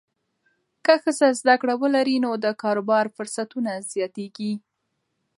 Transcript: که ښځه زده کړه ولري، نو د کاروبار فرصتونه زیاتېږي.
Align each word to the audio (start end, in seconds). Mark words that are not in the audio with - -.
که 0.85 0.93
ښځه 1.03 1.27
زده 1.39 1.55
کړه 1.61 1.73
ولري، 1.83 2.17
نو 2.25 2.31
د 2.43 2.45
کاروبار 2.63 3.05
فرصتونه 3.15 3.71
زیاتېږي. 3.91 4.53